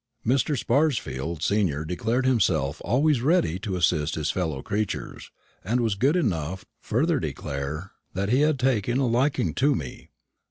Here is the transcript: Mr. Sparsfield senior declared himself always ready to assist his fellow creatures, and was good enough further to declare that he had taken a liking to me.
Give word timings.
Mr. 0.25 0.57
Sparsfield 0.57 1.43
senior 1.43 1.85
declared 1.85 2.25
himself 2.25 2.81
always 2.83 3.21
ready 3.21 3.59
to 3.59 3.75
assist 3.75 4.15
his 4.15 4.31
fellow 4.31 4.63
creatures, 4.63 5.29
and 5.63 5.79
was 5.79 5.93
good 5.93 6.15
enough 6.15 6.65
further 6.79 7.19
to 7.19 7.27
declare 7.27 7.91
that 8.15 8.29
he 8.29 8.41
had 8.41 8.57
taken 8.57 8.97
a 8.97 9.05
liking 9.05 9.53
to 9.53 9.75
me. 9.75 10.09